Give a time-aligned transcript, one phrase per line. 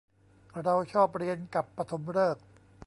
[0.63, 2.45] เราชอบเรียนกับปฐมฤกษ์